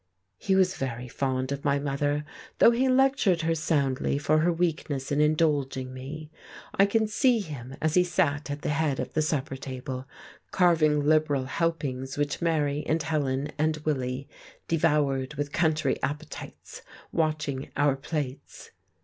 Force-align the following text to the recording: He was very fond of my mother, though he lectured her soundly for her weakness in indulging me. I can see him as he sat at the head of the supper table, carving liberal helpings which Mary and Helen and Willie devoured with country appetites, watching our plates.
He 0.39 0.55
was 0.55 0.77
very 0.77 1.07
fond 1.07 1.51
of 1.51 1.63
my 1.63 1.77
mother, 1.77 2.25
though 2.57 2.71
he 2.71 2.89
lectured 2.89 3.43
her 3.43 3.53
soundly 3.53 4.17
for 4.17 4.39
her 4.39 4.51
weakness 4.51 5.11
in 5.11 5.21
indulging 5.21 5.93
me. 5.93 6.31
I 6.73 6.87
can 6.87 7.05
see 7.07 7.37
him 7.39 7.75
as 7.83 7.93
he 7.93 8.03
sat 8.03 8.49
at 8.49 8.63
the 8.63 8.69
head 8.69 8.99
of 8.99 9.13
the 9.13 9.21
supper 9.21 9.55
table, 9.55 10.07
carving 10.49 11.05
liberal 11.05 11.43
helpings 11.45 12.17
which 12.17 12.41
Mary 12.41 12.83
and 12.87 13.03
Helen 13.03 13.51
and 13.59 13.77
Willie 13.85 14.27
devoured 14.67 15.35
with 15.35 15.51
country 15.51 16.01
appetites, 16.01 16.81
watching 17.11 17.69
our 17.77 17.95
plates. 17.95 18.71